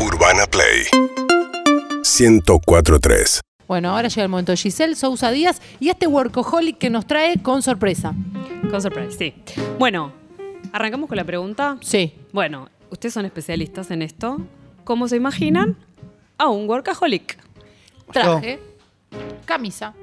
[0.00, 0.84] Urbana Play
[2.02, 3.40] 1043.
[3.68, 7.40] Bueno, ahora llega el momento de Giselle Sousa Díaz y este workaholic que nos trae
[7.42, 8.14] con sorpresa.
[8.70, 9.34] Con surprise, sí.
[9.78, 10.12] Bueno,
[10.72, 11.76] arrancamos con la pregunta.
[11.80, 12.14] Sí.
[12.32, 14.38] Bueno, ustedes son especialistas en esto.
[14.84, 15.76] ¿Cómo se imaginan
[16.38, 17.38] a un workaholic?
[18.12, 18.58] Traje,
[19.44, 19.94] camisa.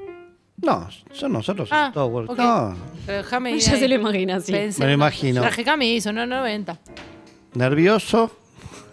[0.62, 2.38] No, son nosotros, Ah, todos work- ok.
[2.38, 2.76] No,
[3.06, 3.80] Pero déjame ir Ya ahí.
[3.80, 4.52] se lo imagina así.
[4.52, 5.42] Pensé, Me lo imagino.
[5.42, 6.80] Traje camisa, no 90.
[7.54, 8.32] nervioso,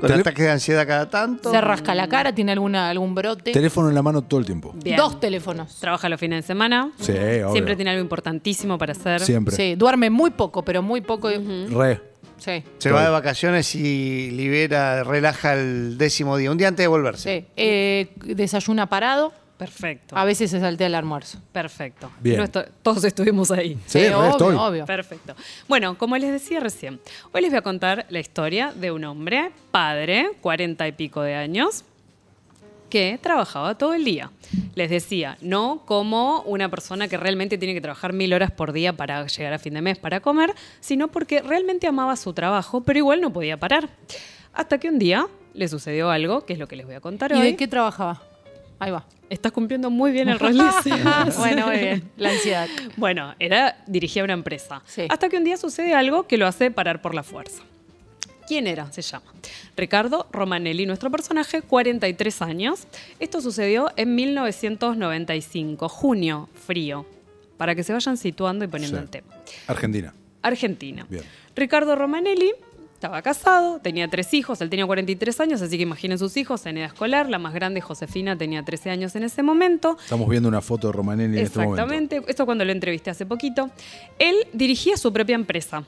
[0.00, 1.50] con Tele- ataques de ansiedad cada tanto.
[1.50, 3.52] Se rasca la cara, tiene alguna, algún brote.
[3.52, 4.74] Teléfono en la mano todo el tiempo.
[4.82, 4.96] Bien.
[4.96, 5.76] Dos teléfonos.
[5.80, 6.92] Trabaja los fines de semana.
[6.98, 7.52] Sí, obvio.
[7.52, 9.20] Siempre tiene algo importantísimo para hacer.
[9.20, 9.54] Siempre.
[9.54, 11.28] Sí, duerme muy poco, pero muy poco.
[11.28, 12.00] Re.
[12.38, 12.64] Sí.
[12.78, 17.40] Se va de vacaciones y libera, relaja el décimo día, un día antes de volverse.
[17.40, 17.46] Sí.
[17.56, 20.16] Eh, desayuna parado, Perfecto.
[20.16, 21.38] a veces se saltea el almuerzo.
[21.52, 22.10] Perfecto.
[22.20, 22.38] Bien.
[22.38, 23.78] No esto- todos estuvimos ahí.
[23.86, 24.56] Sí, obvio, estoy.
[24.56, 24.84] obvio.
[24.86, 25.34] Perfecto.
[25.68, 26.98] Bueno, como les decía recién,
[27.32, 31.34] hoy les voy a contar la historia de un hombre, padre, cuarenta y pico de
[31.36, 31.84] años,
[32.88, 34.32] que trabajaba todo el día.
[34.74, 38.92] Les decía, no como una persona que realmente tiene que trabajar mil horas por día
[38.94, 42.98] para llegar a fin de mes para comer, sino porque realmente amaba su trabajo, pero
[42.98, 43.88] igual no podía parar.
[44.52, 47.30] Hasta que un día le sucedió algo, que es lo que les voy a contar
[47.30, 47.42] ¿Y hoy.
[47.42, 48.22] de qué trabajaba?
[48.80, 49.04] Ahí va.
[49.28, 50.56] Estás cumpliendo muy bien el rol.
[51.38, 52.10] Bueno, muy bien.
[52.16, 52.66] La ansiedad.
[52.96, 54.82] Bueno, era dirigía una empresa.
[54.86, 55.02] Sí.
[55.08, 57.62] Hasta que un día sucede algo que lo hace parar por la fuerza.
[58.48, 58.90] ¿Quién era?
[58.90, 59.26] Se llama
[59.76, 62.88] Ricardo Romanelli, nuestro personaje, 43 años.
[63.20, 67.06] Esto sucedió en 1995, junio, frío,
[67.56, 69.02] para que se vayan situando y poniendo Sí.
[69.04, 69.28] el tema.
[69.68, 70.12] Argentina.
[70.42, 71.06] Argentina.
[71.08, 71.22] Bien.
[71.54, 72.50] Ricardo Romanelli
[73.00, 76.76] estaba casado, tenía tres hijos, él tenía 43 años, así que imaginen sus hijos en
[76.76, 77.30] edad escolar.
[77.30, 79.96] La más grande, Josefina, tenía 13 años en ese momento.
[80.02, 81.82] Estamos viendo una foto de Romanelli en este momento.
[81.82, 83.70] Exactamente, esto cuando lo entrevisté hace poquito.
[84.18, 85.84] Él dirigía su propia empresa.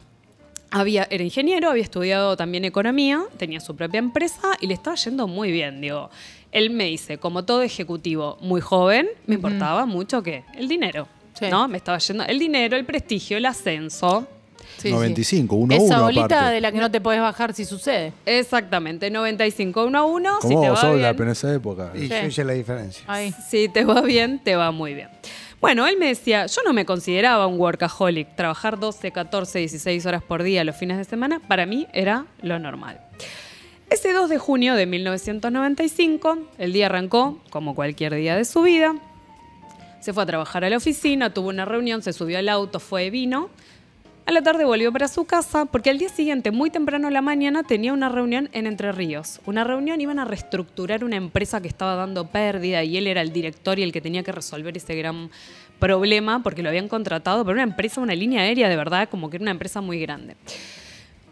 [0.70, 5.28] Había, era ingeniero, había estudiado también economía, tenía su propia empresa y le estaba yendo
[5.28, 5.82] muy bien.
[5.82, 6.08] Digo,
[6.50, 11.08] él me dice, como todo ejecutivo muy joven, me importaba mucho que el dinero.
[11.38, 11.48] Sí.
[11.50, 11.68] ¿No?
[11.68, 14.26] Me estaba yendo el dinero, el prestigio, el ascenso.
[14.78, 14.90] Sí, sí.
[14.90, 16.54] 95, 1 a Esa 1 bolita aparte.
[16.54, 18.12] de la que no te puedes bajar si sucede.
[18.26, 20.38] Exactamente, 95 1 a 1.
[20.40, 21.92] Como si te vos, va bien, en esa época.
[21.94, 22.08] Y Sí.
[22.08, 23.04] yo hice la diferencia.
[23.06, 23.32] Ahí.
[23.48, 25.08] Si te va bien, te va muy bien.
[25.60, 28.34] Bueno, él me decía, yo no me consideraba un workaholic.
[28.34, 32.58] Trabajar 12, 14, 16 horas por día los fines de semana, para mí era lo
[32.58, 33.00] normal.
[33.88, 38.94] Ese 2 de junio de 1995, el día arrancó como cualquier día de su vida.
[40.00, 43.10] Se fue a trabajar a la oficina, tuvo una reunión, se subió al auto, fue,
[43.10, 43.50] vino.
[44.24, 47.22] A la tarde volvió para su casa porque al día siguiente, muy temprano en la
[47.22, 49.40] mañana, tenía una reunión en Entre Ríos.
[49.46, 53.32] Una reunión, iban a reestructurar una empresa que estaba dando pérdida y él era el
[53.32, 55.30] director y el que tenía que resolver ese gran
[55.80, 59.38] problema porque lo habían contratado por una empresa, una línea aérea de verdad, como que
[59.38, 60.36] era una empresa muy grande.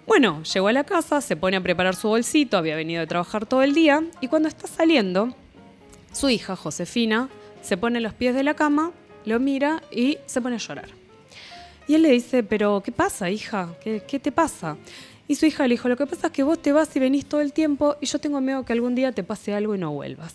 [0.08, 3.46] Bueno, llegó a la casa, se pone a preparar su bolsito, había venido de trabajar
[3.46, 5.32] todo el día y cuando está saliendo,
[6.10, 7.28] su hija, Josefina,
[7.62, 8.90] se pone los pies de la cama,
[9.24, 10.99] lo mira y se pone a llorar.
[11.88, 13.74] Y él le dice, pero ¿qué pasa, hija?
[13.82, 14.76] ¿Qué, qué te pasa?
[15.26, 17.26] Y su hija le dijo, lo que pasa es que vos te vas y venís
[17.26, 19.92] todo el tiempo y yo tengo miedo que algún día te pase algo y no
[19.92, 20.34] vuelvas.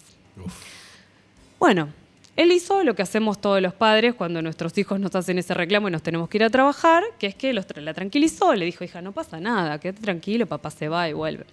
[1.59, 1.89] Bueno,
[2.35, 5.88] él hizo lo que hacemos todos los padres cuando nuestros hijos nos hacen ese reclamo
[5.88, 8.66] y nos tenemos que ir a trabajar, que es que los tra- la tranquilizó, le
[8.66, 11.45] dijo, hija, no pasa nada, quédate tranquilo, papá se va y vuelve.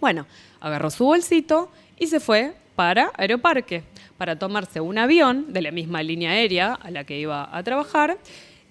[0.00, 0.26] Bueno,
[0.60, 3.84] agarró su bolsito y se fue para Aeroparque,
[4.16, 8.18] para tomarse un avión de la misma línea aérea a la que iba a trabajar.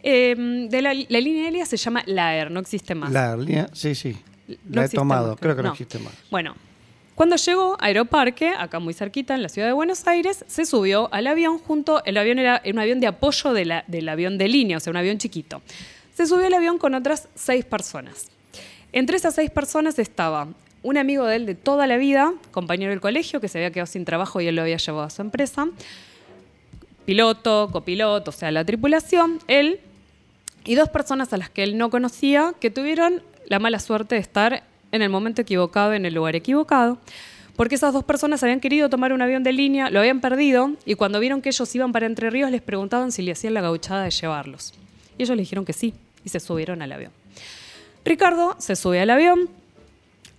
[0.03, 3.11] Eh, de la, la línea aérea se llama LAER, no existe más.
[3.11, 4.15] La línea, sí, sí.
[4.47, 6.13] No La he tomado, más, creo que no, existe más.
[6.31, 6.55] Bueno,
[7.15, 11.13] cuando llegó a Aeroparque, acá muy cerquita, en la ciudad de Buenos Aires, se subió
[11.13, 14.47] al avión junto, el avión era un avión de apoyo de la- del avión de
[14.47, 15.61] línea, o sea, un avión chiquito.
[16.15, 18.27] Se subió al avión con otras seis personas.
[18.93, 20.47] Entre esas seis personas estaba
[20.81, 23.87] un amigo de él de toda la vida, compañero del colegio, que se había quedado
[23.87, 25.67] sin trabajo y él lo había llevado a su empresa,
[27.05, 29.79] piloto, copiloto, o sea, la tripulación, él
[30.65, 34.21] y dos personas a las que él no conocía que tuvieron la mala suerte de
[34.21, 36.97] estar en el momento equivocado, en el lugar equivocado,
[37.55, 40.95] porque esas dos personas habían querido tomar un avión de línea, lo habían perdido, y
[40.95, 44.03] cuando vieron que ellos iban para Entre Ríos les preguntaban si le hacían la gauchada
[44.03, 44.73] de llevarlos.
[45.17, 47.11] Y ellos le dijeron que sí, y se subieron al avión.
[48.05, 49.49] Ricardo se sube al avión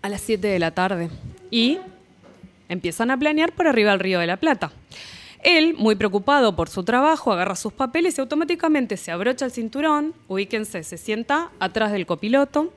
[0.03, 1.11] a las 7 de la tarde
[1.51, 1.79] y
[2.69, 4.73] empiezan a planear por arriba al Río de la Plata.
[5.43, 10.15] Él, muy preocupado por su trabajo, agarra sus papeles y automáticamente se abrocha el cinturón,
[10.29, 12.73] ubíquense, se sienta atrás del copiloto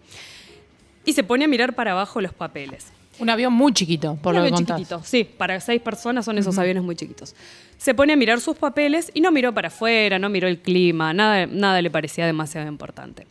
[1.05, 2.87] y se pone a mirar para abajo los papeles.
[3.19, 4.77] Un avión muy chiquito, por Un lo que contás.
[4.77, 7.35] chiquitito, sí, para seis personas son esos aviones muy chiquitos.
[7.77, 11.13] Se pone a mirar sus papeles y no miró para afuera, no miró el clima,
[11.13, 13.27] nada, nada le parecía demasiado importante.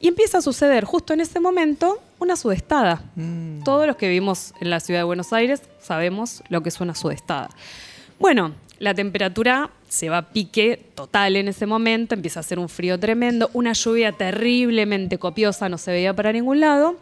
[0.00, 3.02] Y empieza a suceder justo en ese momento una sudestada.
[3.64, 6.94] Todos los que vivimos en la ciudad de Buenos Aires sabemos lo que es una
[6.94, 7.50] sudestada.
[8.18, 12.68] Bueno, la temperatura se va a pique total en ese momento, empieza a hacer un
[12.68, 16.96] frío tremendo, una lluvia terriblemente copiosa, no se veía para ningún lado.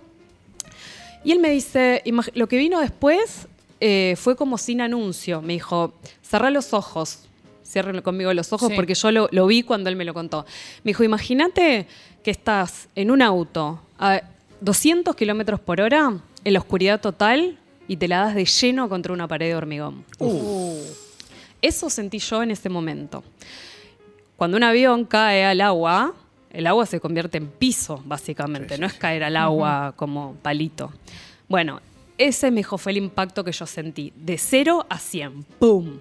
[1.24, 3.48] Y él me dice, "Imag- lo que vino después
[3.80, 5.42] eh, fue como sin anuncio.
[5.42, 5.92] Me dijo,
[6.22, 7.20] cerrá los ojos,
[7.66, 8.74] cierren conmigo los ojos Sí.
[8.76, 10.46] porque yo lo, lo vi cuando él me lo contó.
[10.84, 11.86] Me dijo, imagínate
[12.22, 14.22] que estás en un auto a
[14.60, 16.12] 200 kilómetros por hora,
[16.44, 20.04] en la oscuridad total, y te la das de lleno contra una pared de hormigón.
[21.64, 23.24] Eso sentí yo en ese momento.
[24.36, 26.12] Cuando un avión cae al agua,
[26.50, 28.76] el agua se convierte en piso, básicamente.
[28.76, 30.92] no es caer al agua como palito.
[31.48, 31.80] Bueno,
[32.18, 34.12] ese me dijo fue el impacto que yo sentí.
[34.14, 35.44] De 0 a 100.
[35.58, 36.00] ¡Pum!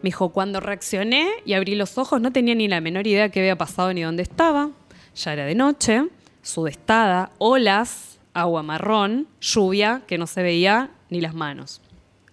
[0.00, 3.40] Me dijo, cuando reaccioné y abrí los ojos, no tenía ni la menor idea qué
[3.40, 4.70] había pasado ni dónde estaba.
[5.16, 6.04] Ya era de noche,
[6.40, 11.80] sudestada, olas, agua marrón, lluvia que no se veía ni las manos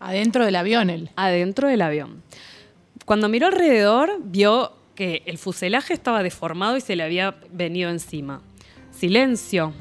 [0.01, 1.09] Adentro del avión él.
[1.15, 2.24] adentro del avión.
[3.06, 8.42] Cuando miró alrededor, vio que el fuselaje estaba deformado y se le había venido encima.
[8.89, 9.74] Silencio.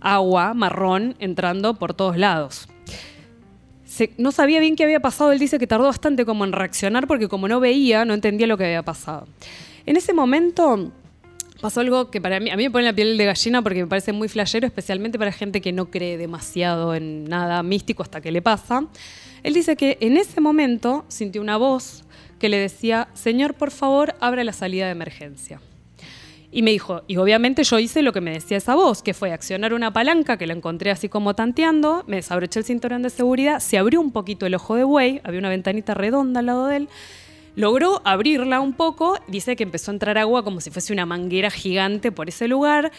[0.00, 2.68] Agua marrón entrando por todos lados.
[4.16, 5.32] No sabía bien qué había pasado.
[5.32, 8.56] Él dice que tardó bastante como en reaccionar porque como no veía, no entendía lo
[8.56, 9.26] que había pasado.
[9.86, 10.92] En ese momento
[11.60, 13.86] pasó algo que para mí, a mí me pone la piel de gallina porque me
[13.86, 18.32] parece muy flashero, especialmente para gente que no cree demasiado en nada místico hasta que
[18.32, 18.86] le pasa.
[19.42, 22.04] Él dice que en ese momento sintió una voz
[22.38, 25.60] que le decía, Señor, por favor, abra la salida de emergencia.
[26.52, 29.30] Y me dijo, y obviamente yo hice lo que me decía esa voz, que fue
[29.32, 33.60] accionar una palanca que la encontré así como tanteando, me desabroché el cinturón de seguridad,
[33.60, 36.76] se abrió un poquito el ojo de buey, había una ventanita redonda al lado de
[36.78, 36.88] él,
[37.56, 41.50] logró abrirla un poco, dice que empezó a entrar agua como si fuese una manguera
[41.50, 42.92] gigante por ese lugar,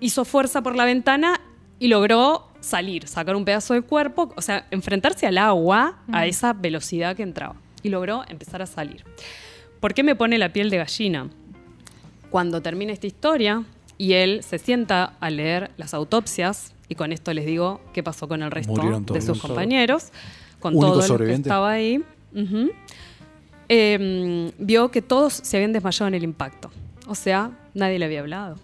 [0.00, 1.40] hizo fuerza por la ventana
[1.78, 6.52] y logró salir, sacar un pedazo del cuerpo, o sea, enfrentarse al agua a esa
[6.52, 7.56] velocidad que entraba.
[7.82, 9.04] Y logró empezar a salir.
[9.78, 11.28] ¿Por qué me pone la piel de gallina?
[12.30, 13.62] Cuando termina esta historia
[13.96, 18.26] y él se sienta a leer las autopsias, y con esto les digo qué pasó
[18.26, 18.80] con el resto
[19.12, 20.10] de sus compañeros,
[20.58, 22.02] con ¿Único todo el que estaba ahí,
[23.68, 26.70] eh, vio que todos se habían desmayado en el impacto.
[27.06, 28.56] O sea, nadie le había hablado.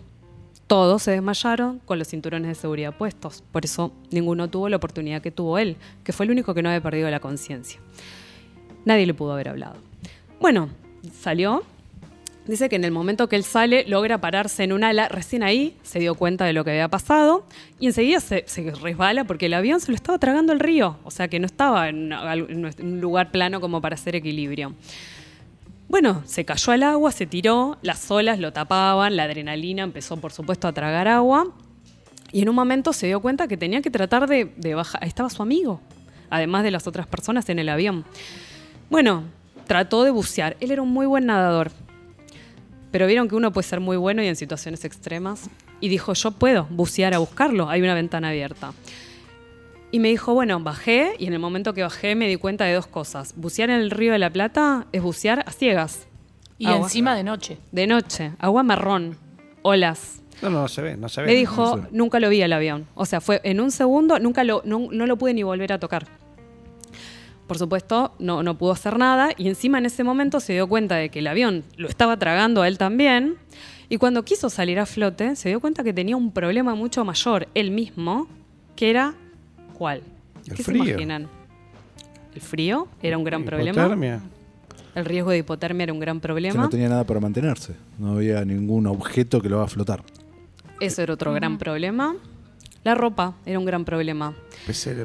[0.67, 3.43] Todos se desmayaron con los cinturones de seguridad puestos.
[3.53, 6.71] Por eso ninguno tuvo la oportunidad que tuvo él, que fue el único que no
[6.71, 7.81] había perdido la conciencia.
[8.85, 9.77] Nadie le pudo haber hablado.
[10.41, 10.69] Bueno,
[11.21, 11.63] salió.
[12.47, 15.09] Dice que en el momento que él sale, logra pararse en un ala.
[15.09, 17.47] Recién ahí se dio cuenta de lo que había pasado
[17.81, 18.45] y enseguida se,
[18.83, 20.99] resbala porque el avión se lo estaba tragando el río.
[21.05, 24.75] O sea que no estaba en, un lugar plano como para hacer equilibrio.
[25.89, 30.33] Bueno, se cayó al agua, se tiró, las olas lo tapaban, la adrenalina empezó, por
[30.33, 31.47] supuesto, a tragar agua.
[32.31, 35.03] Y en un momento se dio cuenta que tenía que tratar de, de bajar.
[35.05, 35.81] Estaba su amigo,
[36.29, 38.05] además de las otras personas en el avión.
[38.91, 39.25] Bueno,
[39.67, 40.59] trató de bucear.
[40.61, 41.71] Él era un muy buen nadador.
[42.95, 45.51] Pero vieron que uno puede ser muy bueno y en situaciones extremas.
[45.81, 47.69] Y dijo, yo puedo bucear a buscarlo.
[47.69, 48.73] Hay una ventana abierta.
[49.91, 52.75] Y me dijo, bueno, bajé y en el momento que bajé me di cuenta de
[52.75, 53.35] dos cosas.
[53.35, 56.07] Bucear en el río de la Plata es bucear a ciegas.
[56.57, 56.87] Y Agua.
[56.87, 57.59] encima de noche.
[57.73, 59.19] De noche, agua marrón,
[59.63, 60.23] olas.
[60.41, 61.27] No, no, no se ve, no se ve.
[61.27, 62.87] Me dijo, no nunca lo vi al avión.
[62.95, 65.81] O sea, fue en un segundo, nunca lo, no, no lo pude ni volver a
[65.81, 66.07] tocar.
[67.47, 70.97] Por supuesto, no, no pudo hacer nada y encima en ese momento se dio cuenta
[70.97, 73.37] de que el avión lo estaba tragando a él también.
[73.91, 77.49] Y cuando quiso salir a flote, se dio cuenta que tenía un problema mucho mayor,
[77.55, 78.29] él mismo,
[78.77, 79.15] que era
[79.77, 80.03] ¿cuál?
[80.47, 80.85] El ¿Qué frío.
[80.85, 81.29] se imaginan?
[82.35, 83.83] El frío era un gran problema.
[83.83, 84.21] Hipotermia.
[84.95, 86.63] El riesgo de hipotermia era un gran Que problema.
[86.63, 87.75] no tenía nada para mantenerse.
[87.99, 90.03] No había ningún objeto que lo haga flotar.
[90.81, 92.15] Eso era otro gran problema.
[92.85, 94.35] La ropa era un gran problema.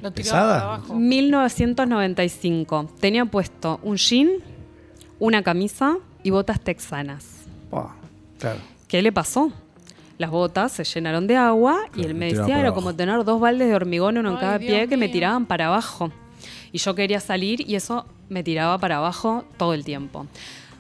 [0.02, 0.62] Lo pesada.
[0.64, 0.94] abajo.
[0.96, 2.90] 1995.
[3.00, 4.30] Tenía puesto un jean,
[5.18, 7.46] una camisa y botas texanas.
[7.72, 7.96] Buah,
[8.38, 8.60] claro.
[8.88, 9.52] ¿Qué le pasó?
[10.18, 13.70] Las botas se llenaron de agua y él me decía era como tener dos baldes
[13.70, 16.12] de hormigón, uno en Ay, cada Dios pie, que me tiraban para abajo.
[16.74, 20.28] Y yo quería salir y eso me tiraba para abajo todo el tiempo.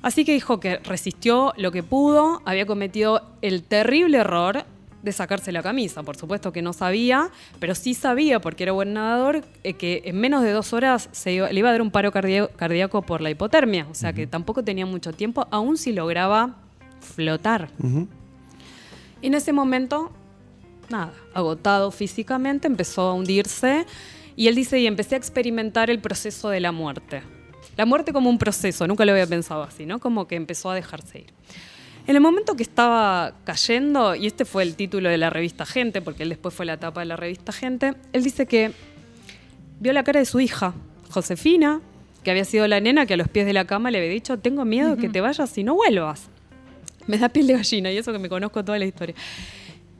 [0.01, 4.65] Así que dijo que resistió lo que pudo, había cometido el terrible error
[5.01, 6.03] de sacarse la camisa.
[6.03, 7.29] Por supuesto que no sabía,
[7.60, 11.32] pero sí sabía, porque era buen nadador, eh, que en menos de dos horas se
[11.34, 13.88] iba- le iba a dar un paro cardíaco por la hipotermia.
[13.89, 16.58] O sea que tampoco tenía mucho tiempo, aún si lograba
[17.00, 17.70] flotar.
[19.22, 20.12] Y en ese momento,
[20.89, 23.86] nada, agotado físicamente, empezó a hundirse
[24.36, 27.22] Y él dice, y empecé a experimentar el proceso de la muerte.
[27.75, 30.00] La muerte como un proceso, nunca lo había pensado así, ¿no?
[30.00, 31.34] Como que empezó a dejarse ir.
[32.09, 36.01] En el momento que estaba cayendo, y este fue el título de la revista Gente,
[36.01, 38.71] porque él después fue la tapa de la revista Gente, él dice que
[39.79, 40.73] vio la cara de su hija,
[41.11, 41.81] Josefina,
[42.23, 44.39] que había sido la nena que a los pies de la cama le había dicho,
[44.39, 46.29] tengo miedo que te vayas y no vuelvas.
[47.05, 49.13] Me da piel de gallina, y eso que me conozco toda la historia.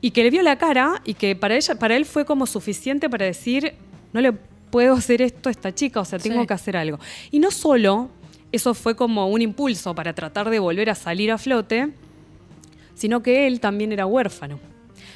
[0.00, 3.08] Y que le vio la cara y que para, ella, para él fue como suficiente
[3.08, 3.74] para decir,
[4.12, 6.46] no le puedo hacer esto a esta chica, o sea, tengo Sí.
[6.48, 6.98] que hacer algo.
[7.30, 8.10] Y no solo
[8.52, 11.92] eso fue como un impulso para tratar de volver a salir a flote,
[12.94, 14.58] sino que él también era huérfano.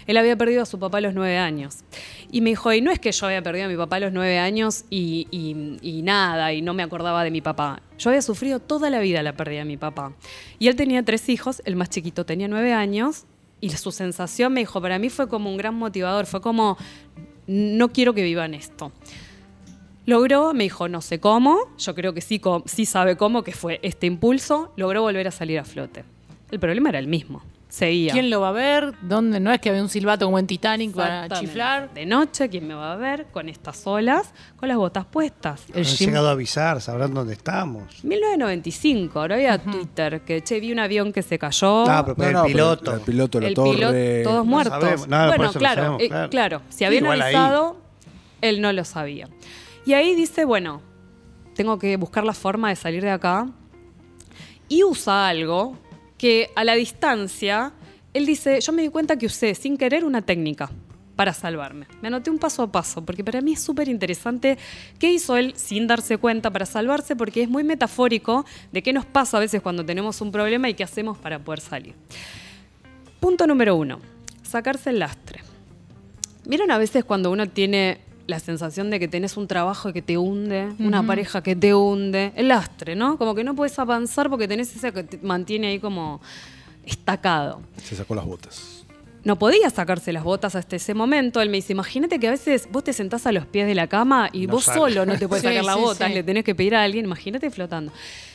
[0.07, 1.79] Él había perdido a su papá a los nueve años.
[2.31, 4.13] Y me dijo, y no es que yo había perdido a mi papá a los
[4.13, 5.27] nueve años y,
[6.03, 7.81] nada, y no me acordaba de mi papá.
[7.99, 10.13] Yo había sufrido toda la vida la pérdida de mi papá.
[10.59, 13.25] Y él tenía tres hijos, el más chiquito tenía nueve años,
[13.61, 16.77] y su sensación, me dijo, para mí fue como un gran motivador, fue como,
[17.47, 18.93] no quiero que vivan esto.
[20.07, 23.81] Logró, me dijo, no sé cómo, yo creo que sí, sí sabe cómo, que fue
[23.83, 26.05] este impulso, logró volver a salir a flote.
[26.51, 28.13] El problema era el mismo, seguía.
[28.13, 28.93] ¿Quién lo va a ver?
[29.01, 29.41] ¿Dónde?
[29.41, 31.93] No es que había un silbato como en Titanic para chiflar.
[31.95, 33.27] De noche, ¿quién me va a ver?
[33.33, 35.63] Con estas olas, con las botas puestas.
[35.75, 38.05] Han llegado a avisar, sabrán dónde estamos.
[38.05, 41.87] 1995, ahora había Twitter, que che, vi un avión que se cayó.
[41.87, 42.95] No, pero No, el no, pero piloto.
[42.95, 43.71] El piloto, la el torre.
[43.75, 44.81] piloto, todos No muertos.
[44.81, 46.31] sabemos, no, por bueno, claro, sabemos, eh, claro.
[46.31, 47.35] claro, si habían igual ahí.
[47.35, 47.77] avisado,
[48.43, 49.29] él no lo sabía.
[49.87, 50.81] Y ahí dice, bueno,
[51.55, 53.49] tengo que buscar la forma de salir de acá.
[54.69, 55.77] Y usa algo
[56.17, 57.73] que a la distancia,
[58.13, 60.71] él dice, yo me di cuenta que usé sin querer una técnica
[61.17, 61.87] para salvarme.
[62.03, 64.59] Me anoté un paso a paso, porque para mí es súper interesante
[64.99, 69.07] qué hizo él sin darse cuenta para salvarse, porque es muy metafórico de qué nos
[69.07, 71.95] pasa a veces cuando tenemos un problema y qué hacemos para poder salir.
[73.21, 74.01] Punto número uno,
[74.43, 75.41] sacarse el lastre.
[76.47, 80.17] ¿Vieron a veces cuando uno tiene la sensación de que tenés un trabajo que te
[80.17, 82.33] hunde, una pareja que te hunde?
[82.37, 83.19] El lastre, ¿no?
[83.19, 86.21] Como que no puedes avanzar porque tenés ese que te mantiene ahí como
[86.85, 87.61] estacado.
[87.83, 88.85] Se sacó las botas.
[89.25, 91.41] No podía sacarse las botas hasta ese momento.
[91.41, 93.87] Él me dice, imagínate que a veces vos te sentás a los pies de la
[93.87, 94.79] cama y No vos sale.
[94.81, 96.15] solo no te puedes Sí, sacar las sí, botas, sí.
[96.15, 97.91] le tenés que pedir a alguien, imagínate flotando.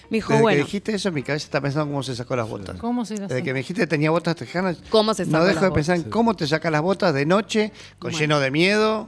[0.09, 2.49] Me dijo, Desde bueno, que dijiste eso, mi cabeza está pensando cómo se sacó las
[2.49, 2.77] botas.
[2.79, 5.43] ¿Cómo se las Desde que me dijiste que tenía botas tejanas, ¿Cómo se no sacó
[5.45, 8.17] dejo las de pensar en cómo te sacas las botas de noche, con Bueno.
[8.19, 9.07] lleno de miedo.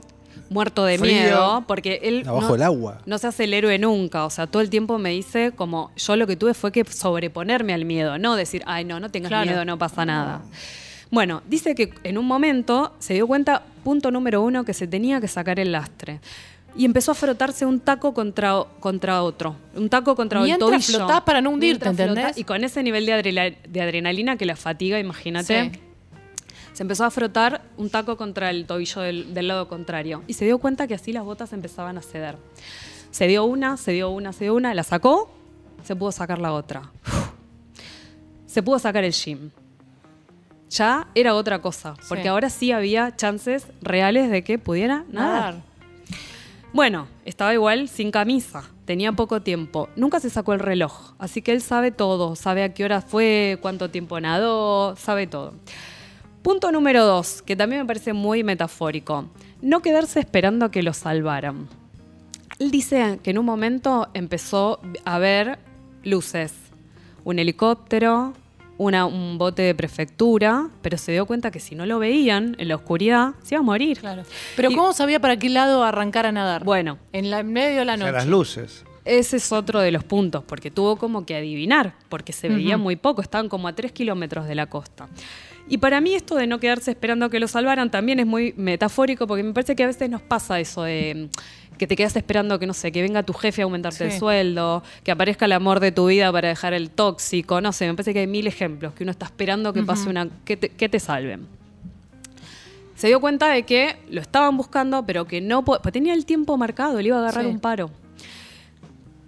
[0.50, 1.12] Muerto de Frío.
[1.14, 2.98] miedo, porque él Abajo no, del agua.
[3.06, 4.24] no se hace el héroe nunca.
[4.24, 7.72] O sea, todo el tiempo me dice como yo lo que tuve fue que sobreponerme
[7.74, 9.46] al miedo, no decir, ay, no, no tengas Claro.
[9.50, 10.42] miedo, no pasa nada.
[11.10, 15.20] Bueno, dice que en un momento se dio cuenta, punto número uno, que se tenía
[15.20, 16.20] que sacar el lastre.
[16.74, 19.54] Y empezó a frotarse un taco contra, contra otro.
[19.76, 20.98] Un taco contra Mientras el tobillo.
[21.00, 22.24] flotás para no hundirte, Mientras ¿entendés?
[22.24, 25.70] flotás, Y con ese nivel de, de adrenalina que la fatiga, imagínate.
[25.70, 25.80] Sí.
[26.72, 30.22] Se empezó a frotar un taco contra el tobillo del, del lado contrario.
[30.26, 32.36] Y se dio cuenta que así las botas empezaban a ceder.
[33.10, 35.30] Se dio una, se dio una, se dio una, la sacó,
[35.84, 36.90] se pudo sacar la otra.
[38.46, 39.50] Se pudo sacar el gym.
[40.70, 42.28] Ya era otra cosa, porque Sí.
[42.28, 45.54] ahora sí había chances reales de que pudiera nadar.
[45.54, 45.72] Nadar.
[46.72, 51.52] Bueno, estaba igual sin camisa, tenía poco tiempo, nunca se sacó el reloj, así que
[51.52, 55.52] él sabe todo, sabe a qué hora fue, cuánto tiempo nadó, sabe todo.
[56.42, 59.26] Punto número dos, que también me parece muy metafórico,
[59.60, 61.68] no quedarse esperando a que lo salvaran.
[62.58, 65.58] Él dice que en un momento empezó a ver
[66.02, 66.52] luces,
[67.24, 68.32] un helicóptero,
[68.78, 72.66] una- un bote de prefectura, pero se dio cuenta que si no lo veían en
[72.68, 74.00] la oscuridad, se iba a morir.
[74.00, 74.22] Claro.
[74.56, 76.64] Pero Y- ¿cómo sabía para qué lado arrancar a nadar?
[76.64, 78.12] Bueno, En la en medio de la O sea, noche.
[78.18, 78.84] las luces.
[79.04, 82.94] Ese es otro de los puntos, porque tuvo como que adivinar, porque se veía muy
[82.96, 85.08] poco, estaban como a tres kilómetros de la costa.
[85.68, 89.26] Y para mí esto de no quedarse esperando que lo salvaran también es muy metafórico,
[89.26, 92.58] porque me parece que a veces nos pasa eso de mm, que te quedas esperando
[92.58, 95.80] que, no sé, que venga tu jefe a aumentarte el sueldo, que aparezca el amor
[95.80, 98.92] de tu vida para dejar el tóxico, no sé, me parece que hay mil ejemplos,
[98.94, 101.46] que uno está esperando que pase una, que te, que te salven.
[102.94, 106.24] Se dio cuenta de que lo estaban buscando, pero que no po- pues tenía el
[106.26, 107.50] tiempo marcado, le iba a agarrar Sí.
[107.50, 107.90] un paro.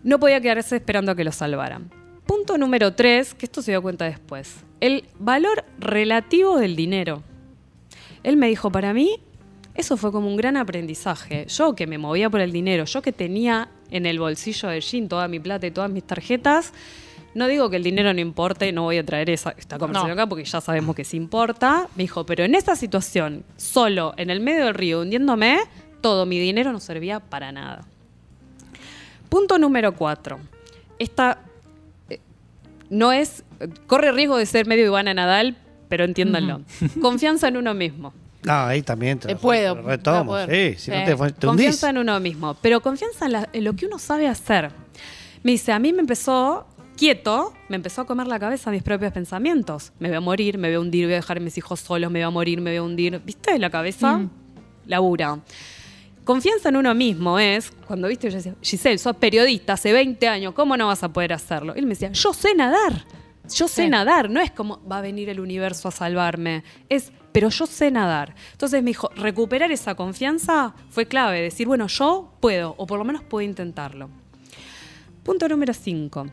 [0.04, 1.90] No podía quedarse esperando a que lo salvaran.
[2.26, 4.56] Punto número tres, que esto se dio cuenta después.
[4.84, 7.22] El valor relativo del dinero.
[8.22, 9.18] Él me dijo, para mí,
[9.74, 11.46] eso fue como un gran aprendizaje.
[11.48, 15.08] Yo que me movía por el dinero, yo que tenía en el bolsillo del jean
[15.08, 16.74] toda mi plata y todas mis tarjetas,
[17.34, 20.22] no digo que el dinero no importe, no voy a traer esa, esta conversación No.
[20.22, 21.88] acá porque ya sabemos que sí importa.
[21.96, 25.60] Me dijo, pero en esta situación, solo en el medio del río, hundiéndome,
[26.02, 27.86] todo mi dinero no servía para nada.
[29.30, 30.40] Punto número cuatro.
[30.98, 31.38] Esta
[32.94, 33.44] no es.
[33.86, 35.56] Corre riesgo de ser medio Ivana Nadal,
[35.88, 36.62] pero entiéndanlo.
[37.00, 38.12] Confianza en uno mismo.
[38.42, 40.36] No, ahí también te Eh, puedo, retomo.
[40.46, 41.46] Sí, si no te, te.
[41.46, 44.70] Confianza en uno mismo, pero confianza en, la- en lo que uno sabe hacer.
[45.42, 49.12] Me dice, a mí me empezó quieto, me empezó a comer la cabeza mis propios
[49.12, 49.92] pensamientos.
[49.98, 52.10] Me voy a morir, me voy a hundir, voy a dejar a mis hijos solos,
[52.10, 53.20] me voy a morir, me voy a hundir.
[53.24, 53.58] ¿Viste?
[53.58, 54.30] La cabeza Mm.
[54.86, 55.38] labura.
[56.24, 60.54] Confianza en uno mismo es, cuando viste, yo decía, Giselle, sos periodista hace 20 años,
[60.54, 61.74] ¿cómo no vas a poder hacerlo?
[61.74, 63.04] Él me decía, yo sé nadar,
[63.54, 63.88] yo sé Sí.
[63.90, 67.90] nadar, no es como va a venir el universo a salvarme, es, pero yo sé
[67.90, 68.34] nadar.
[68.52, 73.04] Entonces me dijo, recuperar esa confianza fue clave, decir, bueno, yo puedo, o por lo
[73.04, 74.08] menos puedo intentarlo.
[75.24, 76.26] Punto número 5.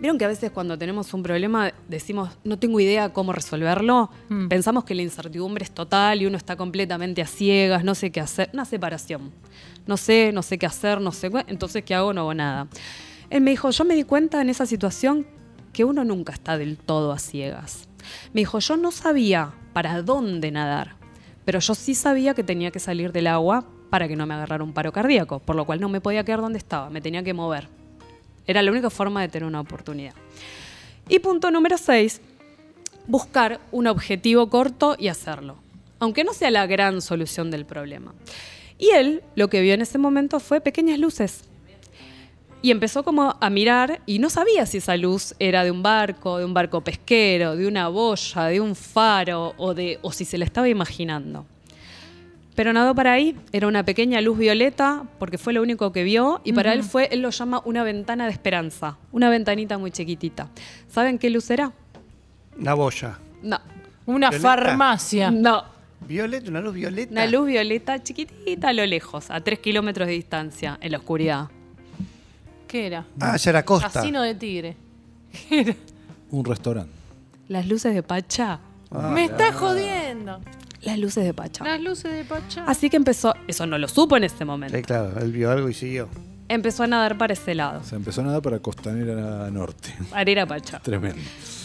[0.00, 4.10] Vieron que a veces cuando tenemos un problema decimos, no tengo idea cómo resolverlo.
[4.28, 4.48] Mm.
[4.48, 8.20] Pensamos que la incertidumbre es total y uno está completamente a ciegas, no sé qué
[8.20, 8.50] hacer.
[8.52, 9.32] Una separación.
[9.86, 11.30] No sé, no sé qué hacer, no sé.
[11.46, 12.12] Entonces, ¿qué hago?
[12.12, 12.68] No hago nada.
[13.30, 15.26] Él me dijo, yo me di cuenta en esa situación
[15.72, 17.88] que uno nunca está del todo a ciegas.
[18.32, 20.96] Me dijo, yo no sabía para dónde nadar,
[21.44, 24.64] pero yo sí sabía que tenía que salir del agua para que no me agarrara
[24.64, 27.34] un paro cardíaco, por lo cual no me podía quedar donde estaba, me tenía que
[27.34, 27.68] mover.
[28.46, 30.14] Era la única forma de tener una oportunidad.
[31.08, 32.20] Y punto número 6,
[33.06, 35.56] buscar un objetivo corto y hacerlo,
[35.98, 38.14] aunque no sea la gran solución del problema.
[38.78, 41.44] Y él lo que vio en ese momento fue pequeñas luces.
[42.62, 46.38] Y empezó como a mirar y no sabía si esa luz era de un barco,
[46.38, 50.38] de un barco pesquero, de una boya, de un faro o, de, o si se
[50.38, 51.44] la estaba imaginando.
[52.54, 56.40] Pero nadó para ahí, era una pequeña luz violeta, porque fue lo único que vio,
[56.44, 60.48] y para él fue, él lo llama una ventana de esperanza, una ventanita muy chiquitita.
[60.88, 61.72] ¿Saben qué luz era?
[62.58, 63.18] Una boya.
[63.42, 63.58] No,
[64.06, 64.48] Una Violeta.
[64.48, 65.30] farmacia.
[65.32, 65.64] no,
[66.06, 67.10] Violeta, una luz violeta.
[67.12, 71.48] una luz violeta chiquitita a lo lejos, a tres kilómetros de distancia, en la oscuridad.
[72.68, 73.04] ¿Qué era?
[73.20, 73.90] Ah, ya era costa.
[73.90, 74.76] Casino de tigre.
[76.30, 76.92] Un restaurante.
[77.48, 80.40] Las luces de Pacha, Ah, Me está jodiendo.
[80.84, 81.64] Las luces de Pacha.
[81.64, 82.64] Las luces de Pachá.
[82.66, 85.68] Así que empezó, eso no lo supo en ese momento, Sí, claro, él vio algo
[85.68, 86.08] y siguió.
[86.48, 89.94] empezó a nadar para ese lado, Se empezó a nadar para Costanera Norte.
[90.10, 90.78] para ir a Pacha.
[90.80, 91.18] Tremendo.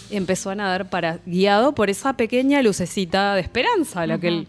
[0.09, 4.27] Y empezó a nadar para, guiado por esa pequeña lucecita de esperanza, a la que
[4.29, 4.47] él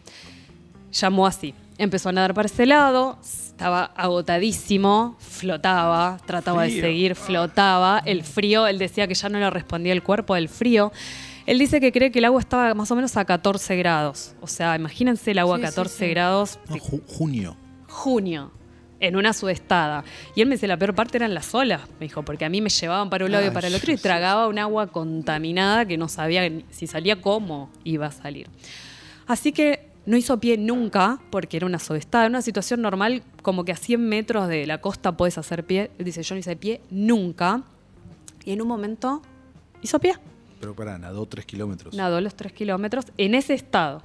[0.93, 1.55] llamó así.
[1.77, 8.01] Empezó a nadar para ese lado, estaba agotadísimo, flotaba, trataba de seguir, flotaba.
[8.05, 10.93] El frío, él decía que ya no le respondía el cuerpo del frío.
[11.51, 14.35] Él dice que cree que el agua estaba más o menos a 14 grados.
[14.41, 16.11] O sea, imagínense el agua Sí, a sí, 14 sí.
[16.11, 17.57] grados, No, ju- junio.
[17.89, 18.53] junio,
[19.01, 20.05] en una sudestada.
[20.37, 22.61] Y él me dice, la peor parte eran las olas, me dijo, porque a mí
[22.61, 25.97] me llevaban para un lado y para el otro y tragaba un agua contaminada que
[25.99, 28.47] no sabía si salía cómo iba a salir.
[29.27, 32.27] Así que no hizo pie nunca, porque era una sudestada.
[32.27, 35.91] En una situación normal, como que a 100 metros de la costa puedes hacer pie.
[35.99, 37.63] Él dice, yo no hice pie nunca.
[38.45, 39.21] Y en un momento
[39.83, 40.15] hizo pie.
[40.61, 41.95] Pero pará, nadó tres kilómetros.
[41.95, 44.03] Nadó los tres kilómetros en ese estado.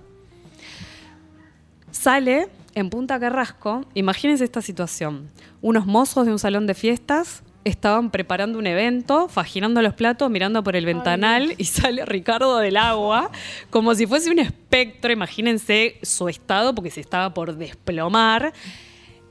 [1.91, 5.29] Sale en Punta Carrasco, imagínense esta situación.
[5.61, 10.63] Unos mozos de un salón de fiestas estaban preparando un evento, faginando los platos, mirando
[10.63, 13.31] por el ventanal y sale Ricardo del agua
[13.69, 18.53] como si fuese un espectro, imagínense su estado porque se estaba por desplomar,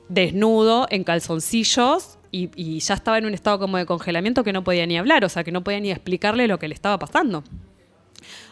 [0.09, 4.65] desnudo, en calzoncillos y, y ya estaba en un estado como de congelamiento que no
[4.65, 7.45] podía ni hablar, o sea que no podía ni explicarle lo que le estaba pasando.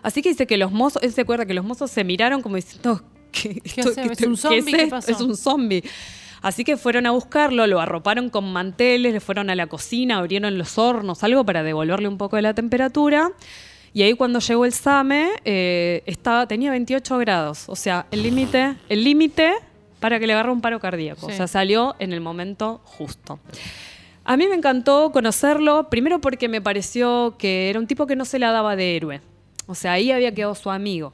[0.02, 2.56] Así que dice que los mozos, él se acuerda que los mozos se miraron como
[2.56, 4.20] diciendo, ¿qué, hacemos?
[4.20, 4.72] ¿Es un zombie?
[4.72, 4.90] ¿Qué esto?
[4.90, 5.10] pasó?
[5.10, 5.82] Es un zombie.
[6.42, 10.56] Así que fueron a buscarlo, lo arroparon con manteles, le fueron a la cocina, abrieron
[10.58, 13.32] los hornos, algo para devolverle un poco de la temperatura.
[13.94, 17.68] Y ahí cuando llegó el SAME, eh, estaba, tenía 28 grados.
[17.68, 19.54] O sea, el límite, el límite
[20.02, 21.26] para que le agarre un paro cardíaco.
[21.26, 21.32] Sí.
[21.32, 23.38] O sea, salió en el momento justo.
[24.24, 28.24] A mí me encantó conocerlo, primero porque me pareció que era un tipo que no
[28.24, 29.20] se la daba de héroe.
[29.66, 31.12] O sea, ahí había quedado su amigo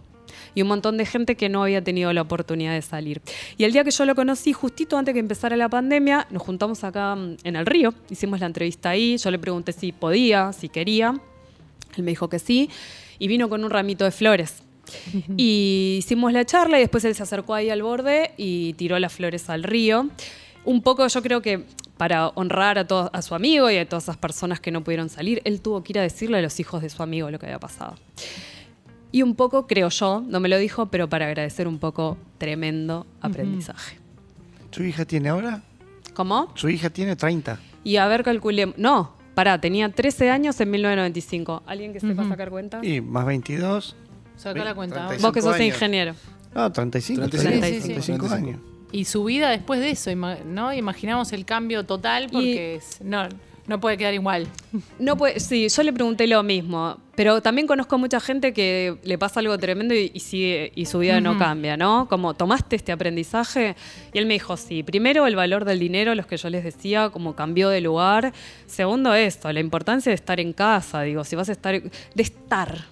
[0.55, 3.21] y un montón de gente que no había tenido la oportunidad de salir.
[3.59, 6.83] Y el día que yo lo conocí, justito antes que empezara la pandemia, nos juntamos
[6.83, 10.69] acá mm, en el río, hicimos la entrevista ahí, yo le pregunté si podía, si
[10.69, 11.15] quería,
[11.97, 12.71] él me dijo que sí,
[13.19, 14.63] y vino con un ramito de flores.
[15.37, 19.13] Y hicimos la charla y después él se acercó ahí al borde y tiró las
[19.13, 20.09] flores al río.
[20.65, 21.65] Un poco yo creo que
[21.97, 25.09] para honrar a, todo- a su amigo y a todas esas personas que no pudieron
[25.09, 27.47] salir, él tuvo que ir a decirle a los hijos de su amigo lo que
[27.47, 27.97] había pasado.
[29.11, 33.07] Y un poco, creo yo, no me lo dijo, pero para agradecer un poco tremendo
[33.21, 33.97] aprendizaje.
[34.71, 35.63] ¿Su hija tiene ahora?
[36.15, 36.53] ¿Cómo?
[36.55, 37.59] Su hija tiene 30.
[37.85, 38.77] Y a ver, calculemos.
[38.77, 41.63] No, pará, tenía 13 años en 1995.
[41.67, 42.85] ¿Alguien que sepa sacar cuenta?
[42.85, 43.97] Y más 22.
[44.39, 45.09] Saca la cuenta.
[45.09, 45.75] 35 Vos que sos años.
[45.75, 46.15] ingeniero.
[46.55, 47.29] No, 35.
[47.29, 47.61] 35.
[47.61, 47.93] 35, Sí, sí, sí.
[48.09, 48.61] 35 años.
[48.91, 50.11] Y su vida después de eso,
[50.47, 50.73] ¿no?
[50.73, 53.29] Imaginamos el cambio total porque es- no,
[53.67, 54.47] no puede quedar igual.
[54.99, 56.97] No puede, sí, yo le pregunté lo mismo.
[57.19, 61.01] Pero también conozco mucha gente que le pasa algo tremendo y, y sigue, y su
[61.01, 62.07] vida no cambia, ¿no?
[62.09, 63.75] Como tomaste este aprendizaje
[64.13, 67.11] y él me dijo, sí, primero el valor del dinero, los que yo les decía,
[67.11, 68.33] como cambió de lugar.
[68.67, 72.85] Segundo esto, la importancia de estar en casa, digo, si vas a estar, de estar,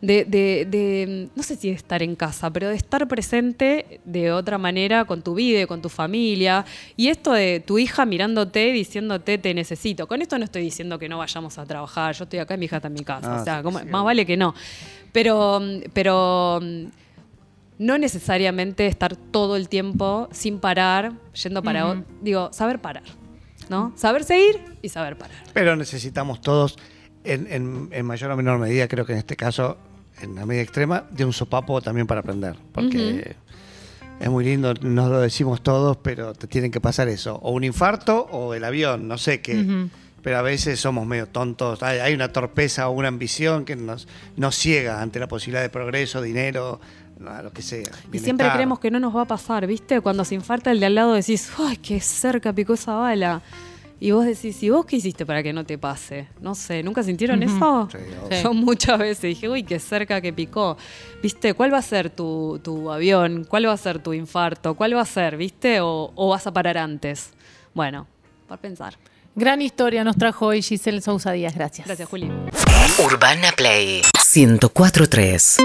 [0.00, 4.30] de, de- de, no sé si de estar en casa, pero de estar presente de
[4.30, 6.64] otra manera con tu vida, y con tu familia.
[6.96, 10.06] Y esto de tu hija mirándote y diciéndote te necesito.
[10.06, 12.14] Con esto no estoy diciendo que no vayamos a trabajar.
[12.14, 13.28] Yo estoy acá y mi hija está en mi casa.
[13.38, 14.54] Ah, o sea, como- más vale que no.
[15.12, 15.60] Pero,
[15.92, 16.60] pero
[17.78, 21.88] no necesariamente estar todo el tiempo sin parar, yendo para...
[21.88, 23.04] o- Digo, saber parar.
[23.68, 23.92] ¿No?
[23.96, 25.36] Saber seguir y saber parar.
[25.54, 26.76] Pero necesitamos todos,
[27.24, 29.78] en, en- en mayor o menor medida, creo que en este caso,
[30.20, 32.56] en la medida extrema, de un sopapo también para aprender.
[32.72, 33.36] Porque
[34.18, 37.36] es muy lindo, nos lo decimos todos, pero te tienen que pasar eso.
[37.42, 39.64] O un infarto o el avión, no sé qué.
[40.22, 41.82] Pero a veces somos medio tontos.
[41.82, 44.06] Hay, hay una torpeza o una ambición que nos,
[44.36, 46.80] nos ciega ante la posibilidad de progreso, dinero,
[47.20, 47.90] no, lo que sea.
[48.12, 50.00] Y siempre creemos que no nos va a pasar, ¿viste?
[50.00, 53.42] Cuando se infarta el de al lado decís, ¡ay, qué cerca picó esa bala!
[54.02, 56.28] Y vos decís, ¿y vos qué hiciste para que no te pase?
[56.40, 57.86] No sé, ¿nunca sintieron eso?
[57.92, 58.36] Sí.
[58.42, 60.78] Yo muchas veces dije, uy, qué cerca que picó.
[61.22, 61.52] ¿Viste?
[61.52, 63.44] ¿Cuál va a ser tu, tu avión?
[63.46, 64.74] ¿Cuál va a ser tu infarto?
[64.74, 65.82] ¿Cuál va a ser, viste?
[65.82, 67.34] ¿O, o vas a parar antes?
[67.74, 68.06] Bueno,
[68.48, 68.96] para pensar.
[69.34, 71.54] Gran historia nos trajo hoy Giselle Sousa Díaz.
[71.54, 71.86] Gracias.
[71.86, 72.30] Gracias, Juli.
[72.98, 74.02] Urbana Play
[74.34, 75.56] 1043